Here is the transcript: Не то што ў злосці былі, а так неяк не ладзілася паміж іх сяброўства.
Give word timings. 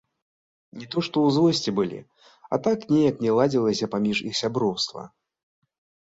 Не 0.83 0.85
то 0.93 1.01
што 1.07 1.15
ў 1.23 1.27
злосці 1.35 1.73
былі, 1.79 1.99
а 2.57 2.57
так 2.67 2.79
неяк 2.93 3.15
не 3.25 3.31
ладзілася 3.41 3.89
паміж 3.93 4.17
іх 4.31 4.39
сяброўства. 4.39 5.05